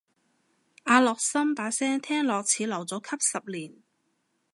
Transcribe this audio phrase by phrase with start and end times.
[0.85, 3.83] 阿樂琛把聲聽落似留咗級十年